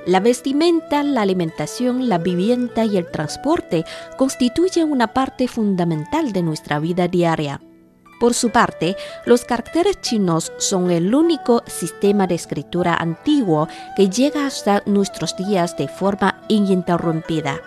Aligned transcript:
La 0.05 0.19
vestimenta, 0.19 1.05
la 1.05 1.23
alimentación, 1.23 2.09
la 2.09 2.19
vivienda 2.19 2.85
y 2.85 2.97
el 2.97 3.09
transporte 3.09 3.85
constituyen 4.19 4.91
una 4.91 5.15
parte 5.15 5.47
fundamental 5.47 6.33
de 6.33 6.43
nuestra 6.43 6.81
vida 6.81 7.07
diaria. 7.07 7.61
Por 8.19 8.35
su 8.35 8.51
parte, 8.51 8.97
los 9.27 9.45
caracteres 9.45 10.01
chinos 10.01 10.53
son 10.59 10.91
el 10.91 11.15
único 11.15 11.63
sistema 11.67 12.27
de 12.27 12.35
escritura 12.35 12.95
antiguo 12.95 13.69
que 13.97 14.09
llega 14.09 14.47
hasta 14.47 14.83
nuestros 14.87 15.37
días 15.37 15.77
de 15.77 15.87
forma 15.87 16.41
ininterrumpida. 16.49 17.61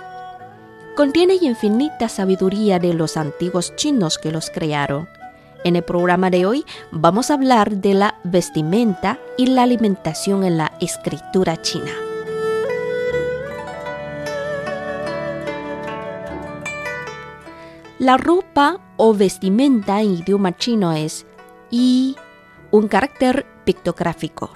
Contiene 0.97 1.35
infinita 1.41 2.09
sabiduría 2.09 2.79
de 2.79 2.93
los 2.93 3.15
antiguos 3.15 3.75
chinos 3.77 4.17
que 4.17 4.31
los 4.31 4.49
crearon. 4.49 5.07
En 5.63 5.77
el 5.77 5.83
programa 5.83 6.29
de 6.29 6.45
hoy 6.45 6.65
vamos 6.91 7.31
a 7.31 7.35
hablar 7.35 7.77
de 7.77 7.93
la 7.93 8.15
vestimenta 8.23 9.19
y 9.37 9.47
la 9.47 9.63
alimentación 9.63 10.43
en 10.43 10.57
la 10.57 10.73
escritura 10.79 11.61
china. 11.61 12.04
La 17.97 18.17
ropa 18.17 18.81
o 18.97 19.13
vestimenta 19.13 20.01
en 20.01 20.15
idioma 20.15 20.57
chino 20.57 20.91
es 20.91 21.25
y 21.71 22.17
un 22.69 22.89
carácter 22.89 23.45
pictográfico. 23.63 24.51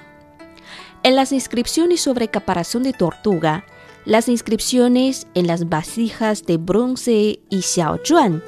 En 1.04 1.16
las 1.16 1.32
inscripciones 1.32 2.02
sobre 2.02 2.28
caparazón 2.28 2.84
de 2.84 2.92
tortuga, 2.92 3.64
las 4.04 4.28
inscripciones 4.28 5.26
en 5.36 5.48
las 5.48 5.70
vasijas 5.70 6.46
de 6.46 6.58
bronce 6.58 7.40
y 7.50 7.62
xiaozhuan, 7.62 8.44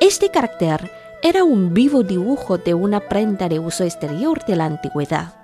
este 0.00 0.30
carácter 0.30 0.90
era 1.22 1.44
un 1.44 1.74
vivo 1.74 2.02
dibujo 2.02 2.56
de 2.56 2.72
una 2.72 3.00
prenda 3.00 3.50
de 3.50 3.58
uso 3.58 3.84
exterior 3.84 4.46
de 4.46 4.56
la 4.56 4.64
antigüedad. 4.64 5.34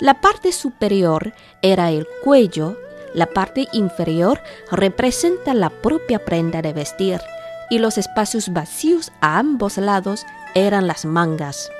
La 0.00 0.20
parte 0.20 0.50
superior 0.50 1.32
era 1.62 1.92
el 1.92 2.08
cuello, 2.24 2.76
la 3.14 3.26
parte 3.26 3.68
inferior 3.72 4.40
representa 4.72 5.54
la 5.54 5.70
propia 5.70 6.24
prenda 6.24 6.60
de 6.60 6.72
vestir 6.72 7.20
y 7.70 7.78
los 7.78 7.98
espacios 7.98 8.52
vacíos 8.52 9.12
a 9.20 9.38
ambos 9.38 9.78
lados 9.78 10.26
eran 10.54 10.86
las 10.86 11.04
mangas. 11.04 11.70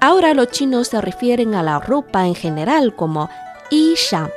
Ahora 0.00 0.34
los 0.34 0.48
chinos 0.48 0.88
se 0.88 1.00
refieren 1.00 1.54
a 1.54 1.62
la 1.62 1.78
ropa 1.78 2.26
en 2.26 2.34
general 2.34 2.94
como 2.96 3.30
yishan, 3.70 4.30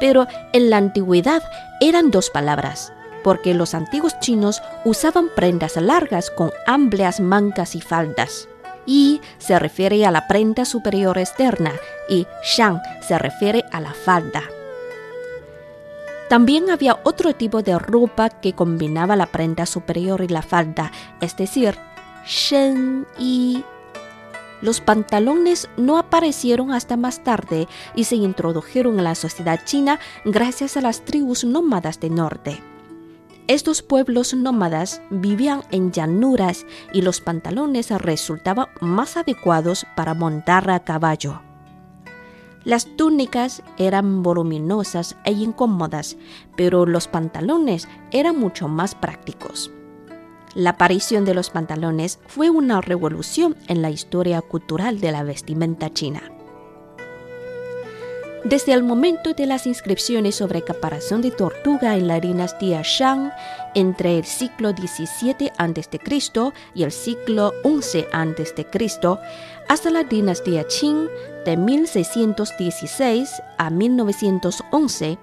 pero 0.00 0.26
en 0.52 0.70
la 0.70 0.78
antigüedad 0.78 1.42
eran 1.80 2.10
dos 2.10 2.30
palabras, 2.30 2.92
porque 3.22 3.54
los 3.54 3.74
antiguos 3.74 4.18
chinos 4.20 4.60
usaban 4.84 5.28
prendas 5.34 5.76
largas 5.76 6.30
con 6.30 6.52
amplias 6.66 7.20
mangas 7.20 7.74
y 7.74 7.80
faldas. 7.80 8.48
Y 8.86 9.20
se 9.38 9.58
refiere 9.58 10.04
a 10.04 10.10
la 10.10 10.26
prenda 10.26 10.64
superior 10.64 11.16
externa 11.16 11.72
y 12.08 12.26
shan 12.42 12.82
se 13.00 13.18
refiere 13.18 13.64
a 13.72 13.80
la 13.80 13.94
falda. 13.94 14.42
También 16.28 16.70
había 16.70 16.98
otro 17.04 17.34
tipo 17.34 17.62
de 17.62 17.78
ropa 17.78 18.30
que 18.30 18.54
combinaba 18.54 19.14
la 19.16 19.26
prenda 19.26 19.66
superior 19.66 20.22
y 20.22 20.28
la 20.28 20.42
falda, 20.42 20.90
es 21.20 21.36
decir, 21.36 21.76
shen 22.26 23.06
y. 23.18 23.64
Los 24.62 24.80
pantalones 24.80 25.68
no 25.76 25.98
aparecieron 25.98 26.72
hasta 26.72 26.96
más 26.96 27.22
tarde 27.22 27.68
y 27.94 28.04
se 28.04 28.16
introdujeron 28.16 28.98
en 28.98 29.04
la 29.04 29.14
sociedad 29.14 29.60
china 29.66 30.00
gracias 30.24 30.78
a 30.78 30.80
las 30.80 31.04
tribus 31.04 31.44
nómadas 31.44 32.00
del 32.00 32.14
norte. 32.14 32.62
Estos 33.46 33.82
pueblos 33.82 34.32
nómadas 34.32 35.02
vivían 35.10 35.64
en 35.70 35.92
llanuras 35.92 36.64
y 36.94 37.02
los 37.02 37.20
pantalones 37.20 37.90
resultaban 37.90 38.68
más 38.80 39.18
adecuados 39.18 39.84
para 39.96 40.14
montar 40.14 40.70
a 40.70 40.80
caballo. 40.80 41.42
Las 42.64 42.86
túnicas 42.96 43.62
eran 43.76 44.22
voluminosas 44.22 45.16
e 45.24 45.32
incómodas, 45.32 46.16
pero 46.56 46.86
los 46.86 47.08
pantalones 47.08 47.88
eran 48.10 48.38
mucho 48.38 48.68
más 48.68 48.94
prácticos. 48.94 49.70
La 50.54 50.70
aparición 50.70 51.24
de 51.24 51.34
los 51.34 51.50
pantalones 51.50 52.20
fue 52.26 52.48
una 52.48 52.80
revolución 52.80 53.56
en 53.68 53.82
la 53.82 53.90
historia 53.90 54.40
cultural 54.40 55.00
de 55.00 55.12
la 55.12 55.24
vestimenta 55.24 55.92
china. 55.92 56.22
Desde 58.44 58.74
el 58.74 58.82
momento 58.82 59.32
de 59.32 59.46
las 59.46 59.66
inscripciones 59.66 60.34
sobre 60.34 60.62
caparazón 60.62 61.22
de 61.22 61.30
tortuga 61.30 61.96
en 61.96 62.06
la 62.06 62.20
dinastía 62.20 62.82
Shang, 62.84 63.32
entre 63.74 64.18
el 64.18 64.24
siglo 64.24 64.72
XVII 64.72 65.50
a.C. 65.56 66.00
y 66.74 66.82
el 66.82 66.92
siglo 66.92 67.52
XI 67.62 68.04
a.C., 68.12 68.66
hasta 69.66 69.90
la 69.90 70.04
dinastía 70.04 70.64
Qing 70.64 71.08
de 71.44 71.56
1616 71.56 73.42
a 73.58 73.70
1911, 73.70 75.18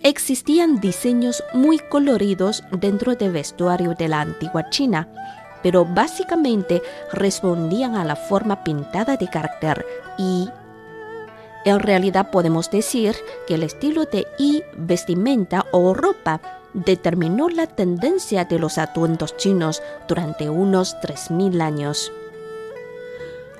existían 0.00 0.80
diseños 0.80 1.42
muy 1.52 1.78
coloridos 1.78 2.64
dentro 2.70 3.14
del 3.14 3.32
vestuario 3.32 3.94
de 3.94 4.08
la 4.08 4.20
antigua 4.20 4.70
China, 4.70 5.08
pero 5.62 5.84
básicamente 5.84 6.82
respondían 7.12 7.96
a 7.96 8.04
la 8.04 8.16
forma 8.16 8.62
pintada 8.62 9.16
de 9.16 9.28
carácter 9.28 9.84
y 10.18 10.48
en 11.64 11.80
realidad 11.80 12.30
podemos 12.30 12.70
decir 12.70 13.16
que 13.48 13.54
el 13.54 13.64
estilo 13.64 14.04
de 14.04 14.28
y 14.38 14.62
vestimenta 14.76 15.66
o 15.72 15.94
ropa 15.94 16.40
determinó 16.74 17.48
la 17.48 17.66
tendencia 17.66 18.44
de 18.44 18.60
los 18.60 18.78
atuendos 18.78 19.36
chinos 19.36 19.82
durante 20.06 20.48
unos 20.48 20.94
3.000 20.98 21.60
años. 21.60 22.12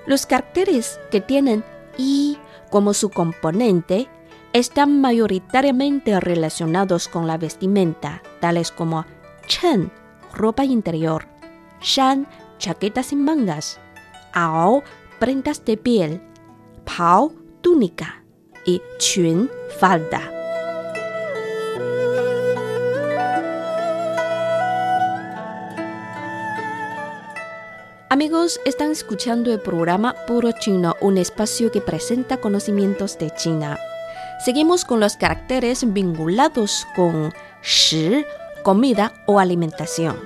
Los 0.06 0.26
caracteres 0.26 1.00
que 1.10 1.20
tienen 1.20 1.64
y 1.96 2.38
como 2.70 2.94
su 2.94 3.10
componente 3.10 4.08
están 4.52 5.00
mayoritariamente 5.00 6.18
relacionados 6.20 7.08
con 7.08 7.26
la 7.26 7.38
vestimenta, 7.38 8.22
tales 8.40 8.70
como 8.72 9.04
chen, 9.46 9.90
ropa 10.32 10.64
interior, 10.64 11.26
shan, 11.80 12.26
chaquetas 12.58 13.06
sin 13.06 13.24
mangas, 13.24 13.78
ao, 14.32 14.82
prendas 15.18 15.64
de 15.64 15.76
piel, 15.76 16.22
pao, 16.84 17.32
túnica 17.60 18.24
y 18.64 18.80
chun, 18.98 19.50
falda. 19.78 20.35
Amigos, 28.16 28.58
están 28.64 28.92
escuchando 28.92 29.52
el 29.52 29.60
programa 29.60 30.14
Puro 30.26 30.50
Chino, 30.50 30.96
un 31.02 31.18
espacio 31.18 31.70
que 31.70 31.82
presenta 31.82 32.38
conocimientos 32.38 33.18
de 33.18 33.30
China. 33.30 33.78
Seguimos 34.42 34.86
con 34.86 35.00
los 35.00 35.18
caracteres 35.18 35.92
vinculados 35.92 36.86
con 36.96 37.34
shi, 37.62 38.24
comida 38.62 39.12
o 39.26 39.38
alimentación. 39.38 40.16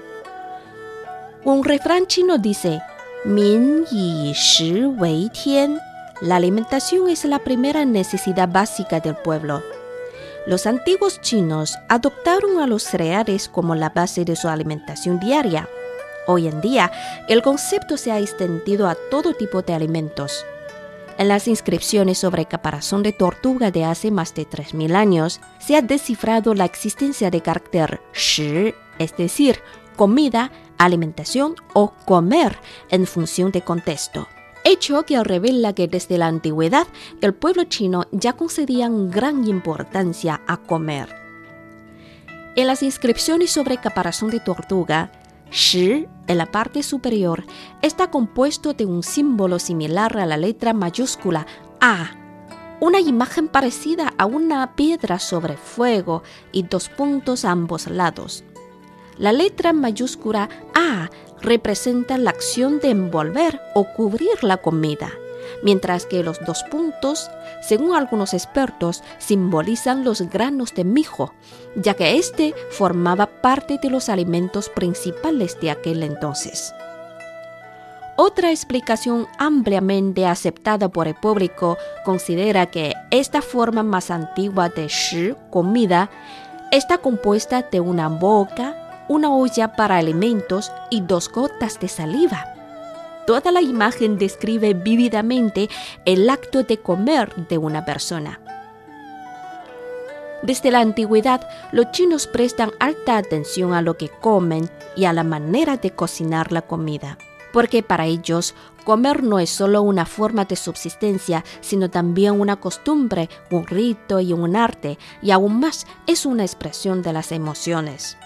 Un 1.42 1.64
refrán 1.64 2.06
chino 2.06 2.38
dice, 2.38 2.80
Min 3.24 3.84
yi 3.86 4.34
shi 4.34 4.84
wei 4.84 5.28
tian 5.30 5.80
la 6.20 6.36
alimentación 6.36 7.08
es 7.08 7.24
la 7.24 7.40
primera 7.40 7.84
necesidad 7.84 8.48
básica 8.48 9.00
del 9.00 9.16
pueblo. 9.16 9.64
Los 10.46 10.66
antiguos 10.66 11.20
chinos 11.22 11.76
adoptaron 11.88 12.60
a 12.60 12.68
los 12.68 12.84
cereales 12.84 13.48
como 13.48 13.74
la 13.74 13.90
base 13.90 14.24
de 14.24 14.36
su 14.36 14.46
alimentación 14.46 15.18
diaria. 15.18 15.68
Hoy 16.26 16.48
en 16.48 16.60
día, 16.60 16.92
el 17.28 17.42
concepto 17.42 17.96
se 17.96 18.12
ha 18.12 18.18
extendido 18.18 18.88
a 18.88 18.96
todo 19.10 19.34
tipo 19.34 19.62
de 19.62 19.74
alimentos. 19.74 20.44
En 21.18 21.28
las 21.28 21.48
inscripciones 21.48 22.18
sobre 22.18 22.46
caparazón 22.46 23.02
de 23.02 23.12
tortuga 23.12 23.70
de 23.70 23.84
hace 23.84 24.10
más 24.10 24.34
de 24.34 24.48
3.000 24.48 24.94
años, 24.94 25.40
se 25.58 25.76
ha 25.76 25.82
descifrado 25.82 26.54
la 26.54 26.64
existencia 26.64 27.30
de 27.30 27.42
carácter 27.42 28.00
shi, 28.14 28.74
es 28.98 29.16
decir, 29.16 29.60
comida, 29.96 30.50
alimentación 30.78 31.56
o 31.74 31.92
comer 32.06 32.56
en 32.90 33.06
función 33.06 33.50
de 33.52 33.62
contexto 33.62 34.26
hecho 34.64 35.02
que 35.04 35.22
revela 35.22 35.72
que 35.72 35.88
desde 35.88 36.18
la 36.18 36.26
antigüedad 36.26 36.86
el 37.20 37.34
pueblo 37.34 37.64
chino 37.64 38.04
ya 38.12 38.34
concedían 38.34 39.10
gran 39.10 39.46
importancia 39.46 40.40
a 40.46 40.58
comer. 40.58 41.08
En 42.56 42.66
las 42.66 42.82
inscripciones 42.82 43.50
sobre 43.50 43.78
caparazón 43.78 44.30
de 44.30 44.40
tortuga, 44.40 45.12
Shi, 45.50 46.06
en 46.28 46.38
la 46.38 46.46
parte 46.46 46.82
superior, 46.82 47.44
está 47.82 48.10
compuesto 48.10 48.72
de 48.72 48.86
un 48.86 49.02
símbolo 49.02 49.58
similar 49.58 50.16
a 50.18 50.26
la 50.26 50.36
letra 50.36 50.72
mayúscula 50.72 51.46
A, 51.80 52.12
una 52.80 53.00
imagen 53.00 53.48
parecida 53.48 54.14
a 54.16 54.26
una 54.26 54.74
piedra 54.76 55.18
sobre 55.18 55.56
fuego 55.56 56.22
y 56.52 56.62
dos 56.62 56.88
puntos 56.88 57.44
a 57.44 57.50
ambos 57.50 57.88
lados. 57.88 58.44
La 59.18 59.32
letra 59.32 59.72
mayúscula 59.72 60.48
A 60.74 61.10
representa 61.42 62.16
la 62.16 62.30
acción 62.30 62.78
de 62.78 62.90
envolver 62.90 63.60
o 63.74 63.86
cubrir 63.96 64.42
la 64.42 64.58
comida, 64.58 65.10
mientras 65.62 66.06
que 66.06 66.22
los 66.22 66.38
dos 66.44 66.62
puntos, 66.64 67.30
según 67.60 67.94
algunos 67.94 68.34
expertos, 68.34 69.02
simbolizan 69.18 70.04
los 70.04 70.22
granos 70.22 70.74
de 70.74 70.84
mijo, 70.84 71.32
ya 71.76 71.94
que 71.94 72.16
este 72.16 72.54
formaba 72.70 73.26
parte 73.26 73.78
de 73.82 73.90
los 73.90 74.08
alimentos 74.08 74.68
principales 74.68 75.58
de 75.60 75.70
aquel 75.70 76.02
entonces. 76.02 76.74
Otra 78.22 78.50
explicación 78.50 79.26
ampliamente 79.38 80.26
aceptada 80.26 80.90
por 80.90 81.08
el 81.08 81.14
público 81.14 81.78
considera 82.04 82.66
que 82.66 82.92
esta 83.10 83.40
forma 83.40 83.82
más 83.82 84.10
antigua 84.10 84.68
de 84.68 84.88
shi, 84.88 85.34
comida, 85.48 86.10
está 86.70 86.98
compuesta 86.98 87.62
de 87.62 87.80
una 87.80 88.08
boca, 88.08 89.06
una 89.08 89.34
olla 89.34 89.74
para 89.74 89.96
alimentos 89.96 90.70
y 90.90 91.00
dos 91.00 91.30
gotas 91.30 91.80
de 91.80 91.88
saliva. 91.88 92.59
Toda 93.30 93.52
la 93.52 93.62
imagen 93.62 94.18
describe 94.18 94.74
vívidamente 94.74 95.68
el 96.04 96.28
acto 96.28 96.64
de 96.64 96.78
comer 96.78 97.32
de 97.46 97.58
una 97.58 97.84
persona. 97.84 98.40
Desde 100.42 100.72
la 100.72 100.80
antigüedad, 100.80 101.48
los 101.70 101.92
chinos 101.92 102.26
prestan 102.26 102.72
alta 102.80 103.18
atención 103.18 103.72
a 103.72 103.82
lo 103.82 103.96
que 103.96 104.08
comen 104.08 104.68
y 104.96 105.04
a 105.04 105.12
la 105.12 105.22
manera 105.22 105.76
de 105.76 105.92
cocinar 105.92 106.50
la 106.50 106.62
comida 106.62 107.18
porque 107.52 107.82
para 107.82 108.06
ellos 108.06 108.54
comer 108.84 109.24
no 109.24 109.40
es 109.40 109.50
solo 109.50 109.82
una 109.82 110.06
forma 110.06 110.44
de 110.44 110.54
subsistencia, 110.54 111.44
sino 111.60 111.90
también 111.90 112.40
una 112.40 112.56
costumbre, 112.56 113.28
un 113.50 113.66
rito 113.66 114.20
y 114.20 114.32
un 114.32 114.54
arte, 114.54 114.98
y 115.20 115.32
aún 115.32 115.58
más 115.58 115.84
es 116.06 116.26
una 116.26 116.44
expresión 116.44 117.02
de 117.02 117.12
las 117.12 117.32
emociones. 117.32 118.16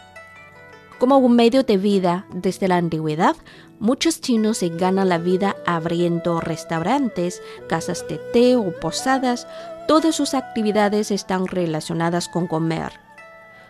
Como 1.05 1.19
un 1.19 1.37
medio 1.37 1.65
de 1.65 1.77
vida 1.77 2.25
desde 2.33 2.67
la 2.67 2.79
antigüedad, 2.79 3.37
muchos 3.79 4.23
chinos 4.23 4.56
se 4.56 4.71
ganan 4.71 5.11
la 5.11 5.19
vida 5.19 5.55
abriendo 5.67 6.41
restaurantes, 6.41 7.43
casas 7.69 8.09
de 8.09 8.17
té 8.33 8.56
o 8.56 8.73
posadas. 8.81 9.47
Todas 9.87 10.15
sus 10.15 10.33
actividades 10.33 11.11
están 11.11 11.47
relacionadas 11.47 12.31
con 12.31 12.47
comer. 12.47 12.93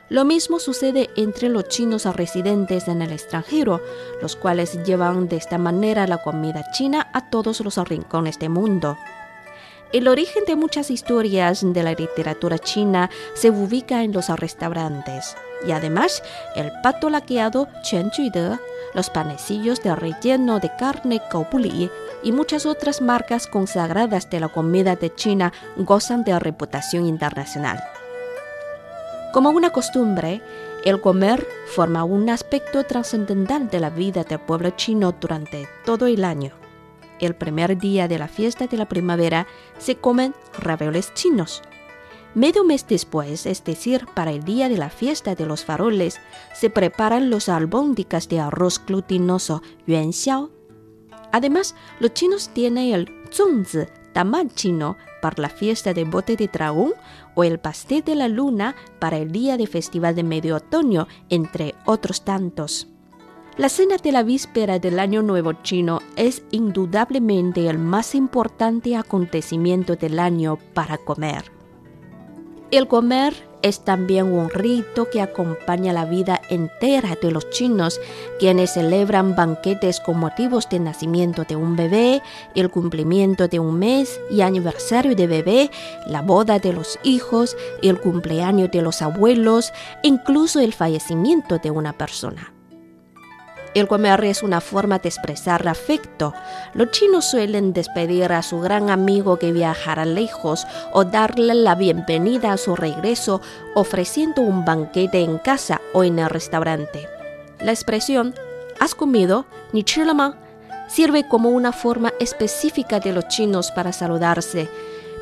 Lo 0.09 0.25
mismo 0.25 0.61
sucede 0.61 1.11
entre 1.17 1.49
los 1.49 1.67
chinos 1.67 2.05
residentes 2.05 2.87
en 2.87 3.03
el 3.03 3.11
extranjero, 3.11 3.81
los 4.23 4.37
cuales 4.37 4.81
llevan 4.85 5.27
de 5.29 5.35
esta 5.35 5.59
manera 5.59 6.07
la 6.07 6.23
comida 6.23 6.71
china 6.71 7.11
a 7.13 7.31
todos 7.31 7.59
los 7.63 7.77
rincones 7.89 8.39
del 8.39 8.51
mundo. 8.51 8.97
El 9.93 10.09
origen 10.09 10.45
de 10.47 10.57
muchas 10.57 10.91
historias 10.91 11.61
de 11.63 11.83
la 11.83 11.93
literatura 11.93 12.59
china 12.59 13.11
se 13.35 13.51
ubica 13.51 14.03
en 14.03 14.13
los 14.13 14.29
restaurantes. 14.29 15.37
Y 15.67 15.73
además, 15.73 16.23
el 16.57 16.73
pato 16.83 17.11
laqueado 17.11 17.69
Chen 17.83 18.11
De, 18.33 18.59
los 18.93 19.11
panecillos 19.11 19.83
de 19.83 19.95
relleno 19.95 20.59
de 20.61 20.71
carne 20.77 21.21
Kaupuli 21.31 21.91
y 22.23 22.33
muchas 22.33 22.67
otras 22.67 23.01
marcas 23.01 23.47
consagradas 23.47 24.29
de 24.31 24.41
la 24.41 24.49
comida 24.49 24.97
de 24.97 25.15
China 25.15 25.53
gozan 25.77 26.25
de 26.25 26.39
reputación 26.39 27.07
internacional. 27.07 27.83
Como 29.33 29.51
una 29.51 29.71
costumbre, 29.71 30.43
el 30.85 31.01
comer 31.01 31.47
forma 31.67 32.05
un 32.05 32.31
aspecto 32.31 32.85
trascendental 32.85 33.69
de 33.69 33.81
la 33.81 33.91
vida 33.91 34.23
del 34.23 34.39
pueblo 34.39 34.71
chino 34.71 35.15
durante 35.21 35.69
todo 35.85 36.07
el 36.07 36.25
año. 36.25 36.64
El 37.21 37.35
primer 37.35 37.79
día 37.79 38.09
de 38.09 38.19
la 38.19 38.29
fiesta 38.29 38.67
de 38.67 38.77
la 38.77 38.89
primavera 38.89 39.47
se 39.79 39.97
comen 39.97 40.35
ravioles 40.59 41.13
chinos. 41.15 41.63
Medio 42.35 42.65
mes 42.65 42.87
después, 42.89 43.47
es 43.47 43.63
decir, 43.63 44.07
para 44.13 44.33
el 44.33 44.43
día 44.43 44.69
de 44.69 44.77
la 44.77 44.91
fiesta 44.91 45.37
de 45.37 45.47
los 45.47 45.65
faroles, 45.65 46.21
se 46.53 46.69
preparan 46.69 47.31
los 47.31 47.49
albóndigas 47.49 48.29
de 48.29 48.41
arroz 48.41 48.83
glutinoso 48.85 49.63
yuan 49.87 50.13
xiao. 50.13 50.51
Además, 51.31 51.77
los 52.01 52.13
chinos 52.13 52.51
tienen 52.53 52.93
el 52.93 53.09
zongzi, 53.31 53.87
tamal 54.13 54.53
chino, 54.53 54.97
para 55.23 55.43
la 55.43 55.49
fiesta 55.49 55.95
de 55.95 56.05
bote 56.05 56.37
de 56.37 56.49
dragón 56.49 56.95
o 57.35 57.45
el 57.45 57.59
pastel 57.61 58.03
de 58.03 58.17
la 58.17 58.29
luna 58.29 58.75
para 58.99 59.17
el 59.19 59.31
día 59.31 59.57
de 59.57 59.67
festival 59.67 60.17
de 60.17 60.25
medio 60.25 60.57
otoño, 60.57 61.07
entre 61.31 61.75
otros 61.87 62.25
tantos. 62.25 62.89
La 63.57 63.69
cena 63.69 63.99
de 63.99 64.11
la 64.11 64.25
víspera 64.25 64.81
del 64.81 64.99
Año 64.99 65.23
Nuevo 65.23 65.53
chino 65.53 66.01
es 66.17 66.43
indudablemente 66.51 67.69
el 67.69 67.79
más 67.79 68.17
importante 68.17 68.97
acontecimiento 68.97 69.95
del 69.95 70.19
año 70.19 70.59
para 70.75 70.99
comer. 70.99 71.53
El 72.73 72.89
comer 72.89 73.33
es 73.63 73.85
también 73.85 74.33
un 74.33 74.51
rito 74.51 75.09
que 75.09 75.21
acompaña 75.23 75.93
la 75.93 76.05
vida 76.05 76.41
entera 76.51 77.17
de 77.23 77.31
los 77.31 77.49
chinos, 77.51 78.01
quienes 78.41 78.73
celebran 78.73 79.37
banquetes 79.37 80.01
con 80.01 80.19
motivos 80.19 80.69
de 80.69 80.81
nacimiento 80.81 81.45
de 81.45 81.55
un 81.55 81.77
bebé, 81.77 82.23
el 82.57 82.71
cumplimiento 82.71 83.47
de 83.47 83.61
un 83.61 83.79
mes 83.79 84.21
y 84.33 84.41
aniversario 84.41 85.15
de 85.15 85.29
bebé, 85.29 85.71
la 86.09 86.23
boda 86.23 86.59
de 86.59 86.73
los 86.73 86.99
hijos, 87.05 87.57
el 87.83 88.01
cumpleaños 88.01 88.73
de 88.73 88.83
los 88.83 89.01
abuelos, 89.01 89.73
incluso 90.03 90.59
el 90.59 90.73
fallecimiento 90.73 91.59
de 91.59 91.71
una 91.71 91.93
persona. 91.93 92.54
El 93.75 93.89
comer 93.89 94.23
es 94.25 94.45
una 94.45 94.61
forma 94.61 95.01
de 95.01 95.09
expresar 95.09 95.67
afecto. 95.67 96.33
Los 96.75 96.93
chinos 96.93 97.25
suelen 97.25 97.73
despedir 97.73 98.33
a 98.33 98.43
su 98.43 98.61
gran 98.61 98.89
amigo 98.89 99.37
que 99.41 99.53
viajará 99.53 100.05
lejos 100.05 100.65
o 100.93 101.03
darle 101.03 101.55
la 101.55 101.75
bienvenida 101.75 102.53
a 102.53 102.57
su 102.57 102.77
regreso 102.77 103.41
ofreciendo 103.75 104.43
un 104.43 104.65
banquete 104.65 105.23
en 105.23 105.39
casa 105.39 105.81
o 105.93 106.05
en 106.05 106.21
el 106.21 106.31
restaurante. 106.31 107.09
La 107.59 107.73
expresión 107.73 108.35
¿has 108.79 108.95
comido? 108.95 109.45
ni 109.73 109.85
sirve 110.87 111.27
como 111.27 111.49
una 111.49 111.73
forma 111.73 112.13
específica 112.21 113.01
de 113.01 113.13
los 113.13 113.27
chinos 113.27 113.73
para 113.73 113.93
saludarse. 113.93 114.69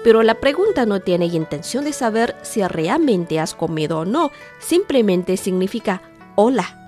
Pero 0.05 0.23
la 0.23 0.35
pregunta 0.35 0.85
no 0.85 1.01
tiene 1.01 1.27
intención 1.27 1.85
de 1.85 1.95
saber 1.95 2.37
si 2.43 2.63
realmente 2.67 3.41
has 3.41 3.55
comido 3.55 4.01
o 4.01 4.05
no, 4.05 4.31
simplemente 4.59 5.39
significa 5.39 6.03
hola 6.35 6.82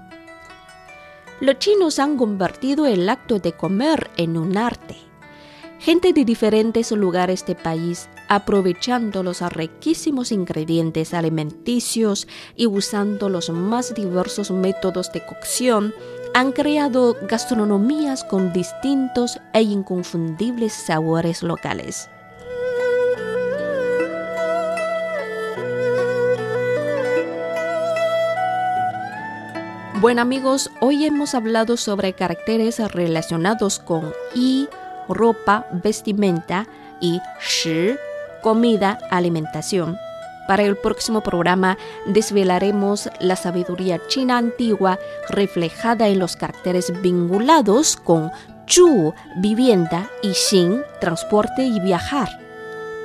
los 1.41 1.59
chinos 1.59 1.99
han 1.99 2.17
convertido 2.17 2.87
el 2.87 3.09
acto 3.09 3.39
de 3.39 3.53
comer 3.53 4.11
en 4.17 4.37
un 4.37 4.57
arte. 4.57 4.97
Gente 5.81 6.13
de 6.13 6.25
diferentes 6.25 6.93
lugares 6.93 7.45
del 7.45 7.57
país, 7.57 8.09
aprovechando 8.29 9.23
los 9.23 9.41
riquísimos 9.41 10.33
ingredientes 10.33 11.13
alimenticios 11.13 12.27
y 12.57 12.67
usando 12.67 13.29
los 13.29 13.51
más 13.51 13.95
diversos 13.95 14.51
métodos 14.51 15.13
de 15.13 15.27
cocción, 15.27 15.93
han 16.33 16.53
creado 16.53 17.17
gastronomías 17.29 18.25
con 18.25 18.53
distintos 18.53 19.39
e 19.53 19.63
inconfundibles 19.63 20.73
sabores 20.73 21.43
locales. 21.43 22.09
Bueno 30.05 30.21
amigos, 30.21 30.69
hoy 30.83 31.07
hemos 31.07 31.35
hablado 31.35 31.79
sobre 31.79 32.13
caracteres 32.13 32.79
relacionados 32.93 33.79
con 33.79 34.13
y, 34.35 34.69
ropa, 35.09 35.67
vestimenta 35.83 36.67
y 37.01 37.23
shi, 37.41 37.97
comida, 38.43 38.99
alimentación. 39.11 39.97
Para 40.47 40.65
el 40.65 40.77
próximo 40.77 41.23
programa 41.23 41.79
desvelaremos 42.05 43.09
la 43.19 43.35
sabiduría 43.35 43.99
china 44.07 44.37
antigua 44.37 44.99
reflejada 45.31 46.07
en 46.09 46.19
los 46.19 46.37
caracteres 46.37 46.93
vinculados 47.01 47.97
con 47.97 48.31
chu, 48.67 49.15
vivienda, 49.39 50.11
y 50.23 50.35
xin, 50.35 50.83
transporte 51.01 51.65
y 51.65 51.81
viajar. 51.81 52.29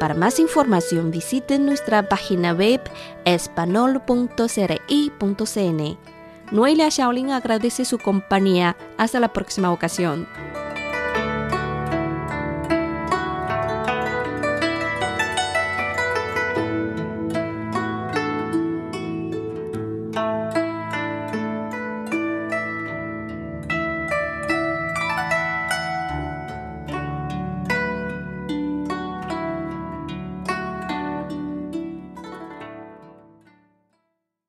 Para 0.02 0.16
más 0.16 0.38
información 0.38 1.12
visiten 1.12 1.66
nuestra 1.66 2.10
página 2.10 2.52
web 2.52 2.82
espanol.cri.cn. 3.24 6.19
Noelia 6.52 6.90
Shaolin 6.90 7.30
agradece 7.30 7.86
su 7.86 8.00
compañía. 8.00 8.76
Hasta 8.98 9.20
la 9.20 9.32
próxima 9.32 9.72
ocasión. 9.72 10.28